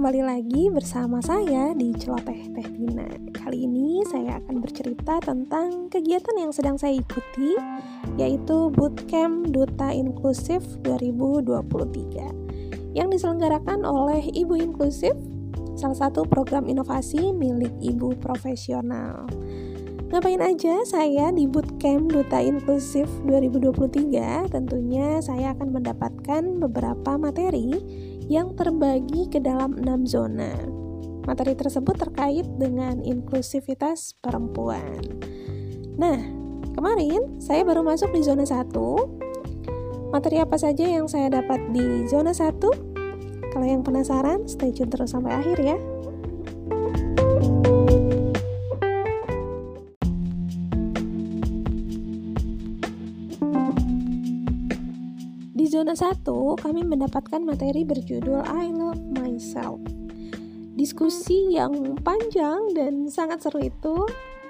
[0.00, 3.04] kembali lagi bersama saya di Celoteh Teh Tina.
[3.36, 7.52] Kali ini saya akan bercerita tentang kegiatan yang sedang saya ikuti,
[8.16, 15.12] yaitu Bootcamp Duta Inklusif 2023 yang diselenggarakan oleh Ibu Inklusif,
[15.76, 19.28] salah satu program inovasi milik Ibu Profesional.
[20.08, 24.48] Ngapain aja saya di Bootcamp Duta Inklusif 2023?
[24.48, 30.54] Tentunya saya akan mendapatkan beberapa materi yang terbagi ke dalam enam zona.
[31.26, 35.02] Materi tersebut terkait dengan inklusivitas perempuan.
[35.98, 36.16] Nah,
[36.78, 40.14] kemarin saya baru masuk di zona 1.
[40.14, 42.54] Materi apa saja yang saya dapat di zona 1?
[43.50, 45.76] Kalau yang penasaran, stay tune terus sampai akhir ya.
[55.70, 56.26] Zona 1,
[56.66, 59.78] kami mendapatkan materi berjudul I Love Myself.
[60.74, 64.02] Diskusi yang panjang dan sangat seru itu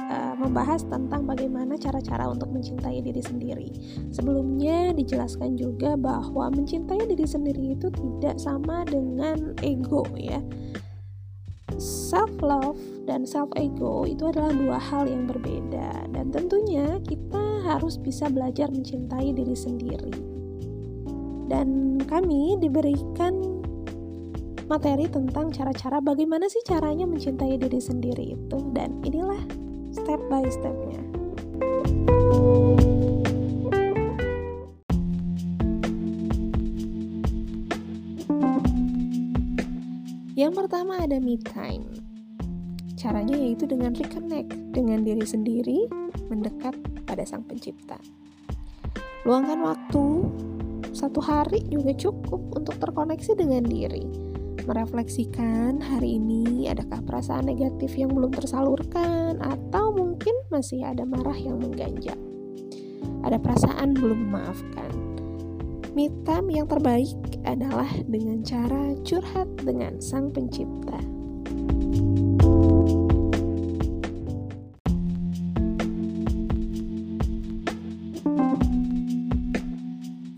[0.00, 3.68] uh, membahas tentang bagaimana cara-cara untuk mencintai diri sendiri.
[4.08, 10.40] Sebelumnya dijelaskan juga bahwa mencintai diri sendiri itu tidak sama dengan ego ya.
[11.76, 18.00] Self love dan self ego itu adalah dua hal yang berbeda dan tentunya kita harus
[18.00, 20.31] bisa belajar mencintai diri sendiri
[21.52, 23.60] dan kami diberikan
[24.72, 29.36] materi tentang cara-cara bagaimana sih caranya mencintai diri sendiri itu dan inilah
[29.92, 31.04] step by stepnya.
[40.32, 41.84] Yang pertama ada me time.
[42.96, 45.84] Caranya yaitu dengan reconnect dengan diri sendiri,
[46.32, 46.72] mendekat
[47.04, 48.00] pada sang pencipta.
[49.22, 50.02] Luangkan waktu
[51.02, 54.06] satu hari juga cukup untuk terkoneksi dengan diri.
[54.62, 61.58] Merefleksikan hari ini adakah perasaan negatif yang belum tersalurkan atau mungkin masih ada marah yang
[61.58, 62.14] mengganjal.
[63.26, 64.90] Ada perasaan belum memaafkan.
[65.98, 71.02] Me time yang terbaik adalah dengan cara curhat dengan sang pencipta.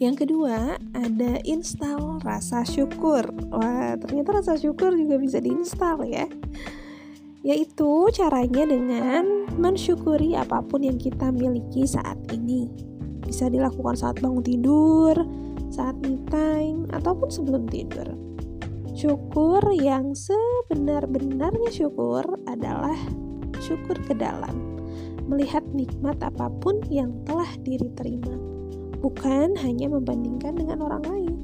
[0.04, 3.24] Yang kedua, ada install rasa syukur.
[3.48, 6.28] Wah, ternyata rasa syukur juga bisa diinstal ya.
[7.40, 12.68] Yaitu caranya dengan mensyukuri apa pun yang kita miliki saat ini.
[13.24, 15.16] Bisa dilakukan saat bangun tidur,
[15.72, 18.12] saat me time, ataupun sebelum tidur.
[18.92, 22.96] Syukur yang sebenar-benarnya syukur adalah
[23.56, 24.84] syukur ke dalam,
[25.24, 28.53] melihat nikmat apa pun yang telah diri terima
[29.04, 31.34] bukan hanya membandingkan dengan orang lain.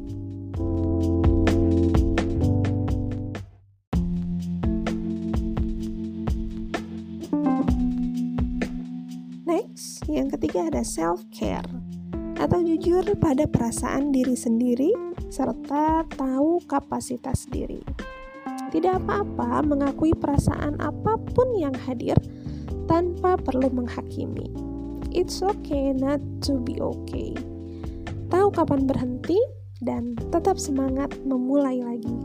[9.45, 11.69] Next, yang ketiga ada self-care
[12.41, 14.97] atau jujur pada perasaan diri sendiri
[15.29, 17.85] serta tahu kapasitas diri.
[18.73, 22.17] Tidak apa-apa mengakui perasaan apa pun yang hadir
[22.89, 24.49] tanpa perlu menghakimi.
[25.11, 27.35] It's okay not to be okay
[28.31, 29.37] tahu kapan berhenti,
[29.83, 32.17] dan tetap semangat memulai lagi.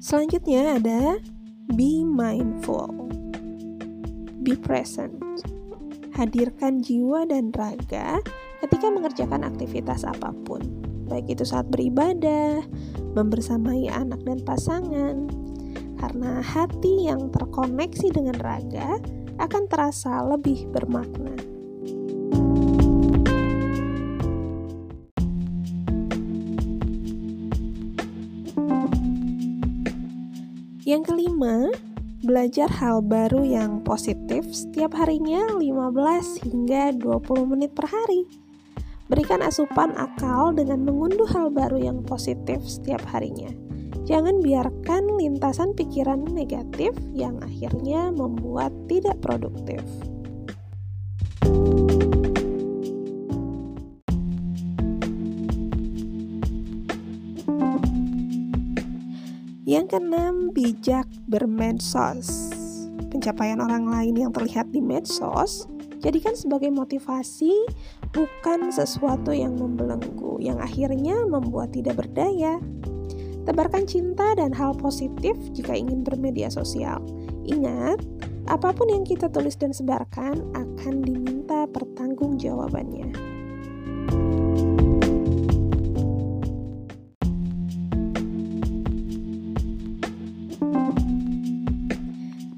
[0.00, 1.02] Selanjutnya ada
[1.74, 2.86] be mindful.
[4.44, 5.18] Be present.
[6.14, 8.22] Hadirkan jiwa dan raga
[8.62, 10.62] ketika mengerjakan aktivitas apa pun,
[11.10, 12.62] baik itu saat beribadah,
[13.18, 15.26] membersamai anak dan pasangan,
[15.98, 19.00] karena hati yang terkoneksi dengan raga
[19.38, 21.34] akan terasa lebih bermakna.
[30.84, 31.72] Yang kelima,
[32.20, 38.28] belajar hal baru yang positif setiap harinya 15 hingga 20 menit per hari.
[39.08, 43.48] Berikan asupan akal dengan mengunduh hal baru yang positif setiap harinya.
[44.04, 49.80] Jangan biarkan lintasan pikiran negatif yang akhirnya membuat tidak produktif.
[59.64, 62.52] Yang keenam, bijak bermedsos.
[63.08, 65.64] Pencapaian orang lain yang terlihat di medsos
[66.04, 67.56] jadikan sebagai motivasi
[68.12, 72.60] bukan sesuatu yang membelenggu yang akhirnya membuat tidak berdaya.
[73.44, 77.04] Tebarkan cinta dan hal positif jika ingin bermedia sosial.
[77.44, 78.00] Ingat,
[78.48, 83.12] apa pun yang kita tulis dan sebarkan akan diminta pertanggungjawabannya.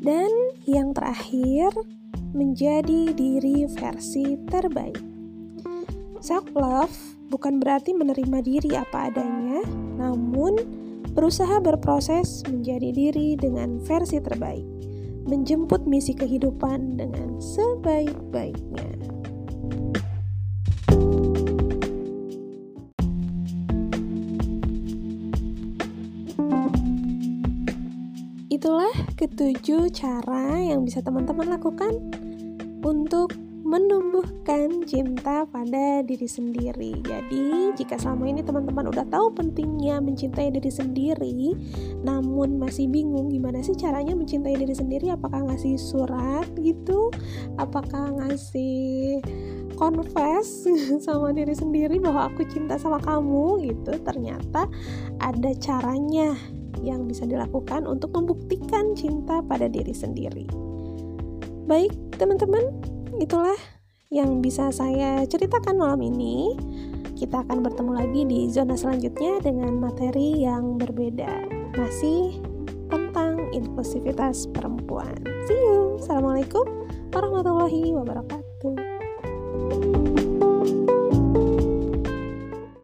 [0.06, 0.30] Dan
[0.70, 1.74] yang terakhir,
[2.30, 5.02] menjadi diri versi terbaik.
[6.22, 9.62] Self love bukan berarti menerima diri apa adanya,
[9.98, 10.56] namun
[11.16, 14.66] berusaha berproses menjadi diri dengan versi terbaik,
[15.26, 18.90] menjemput misi kehidupan dengan sebaik-baiknya.
[28.52, 31.92] Itulah ketujuh cara yang bisa teman-teman lakukan
[32.80, 37.02] untuk menumbuhkan cinta pada diri sendiri.
[37.02, 41.58] Jadi, jika selama ini teman-teman udah tahu pentingnya mencintai diri sendiri,
[42.06, 47.10] namun masih bingung gimana sih caranya mencintai diri sendiri, apakah ngasih surat gitu,
[47.58, 49.18] apakah ngasih
[49.74, 50.70] confess
[51.04, 53.98] sama diri sendiri bahwa aku cinta sama kamu gitu.
[53.98, 54.70] Ternyata
[55.18, 56.38] ada caranya
[56.86, 60.46] yang bisa dilakukan untuk membuktikan cinta pada diri sendiri.
[61.66, 62.62] Baik, teman-teman,
[63.20, 63.56] itulah
[64.12, 66.54] yang bisa saya ceritakan malam ini.
[67.16, 71.48] Kita akan bertemu lagi di zona selanjutnya dengan materi yang berbeda.
[71.74, 72.36] Masih
[72.92, 75.16] tentang inklusivitas perempuan.
[75.48, 75.96] See you.
[75.98, 76.64] Assalamualaikum
[77.10, 78.45] warahmatullahi wabarakatuh.